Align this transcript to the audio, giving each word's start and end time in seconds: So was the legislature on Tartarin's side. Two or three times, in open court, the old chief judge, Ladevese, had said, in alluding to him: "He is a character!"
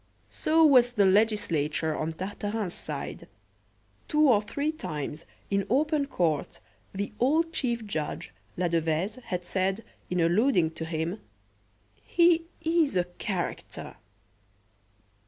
So 0.31 0.65
was 0.65 0.93
the 0.93 1.05
legislature 1.05 1.95
on 1.95 2.13
Tartarin's 2.13 2.73
side. 2.73 3.27
Two 4.07 4.21
or 4.27 4.41
three 4.41 4.71
times, 4.71 5.25
in 5.51 5.67
open 5.69 6.07
court, 6.07 6.59
the 6.91 7.13
old 7.19 7.53
chief 7.53 7.85
judge, 7.85 8.33
Ladevese, 8.57 9.21
had 9.25 9.45
said, 9.45 9.83
in 10.09 10.19
alluding 10.19 10.71
to 10.71 10.85
him: 10.85 11.19
"He 12.03 12.45
is 12.63 12.97
a 12.97 13.03
character!" 13.03 13.97